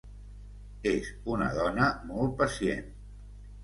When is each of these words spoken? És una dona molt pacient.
És 0.93 1.13
una 1.35 1.51
dona 1.61 1.93
molt 2.09 2.37
pacient. 2.45 2.95